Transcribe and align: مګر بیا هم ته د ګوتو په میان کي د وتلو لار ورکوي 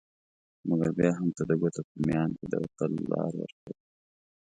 مګر 0.67 0.89
بیا 0.97 1.11
هم 1.17 1.29
ته 1.37 1.43
د 1.49 1.51
ګوتو 1.59 1.81
په 1.89 1.95
میان 2.07 2.29
کي 2.37 2.45
د 2.49 2.53
وتلو 2.61 3.01
لار 3.11 3.31
ورکوي 3.41 3.75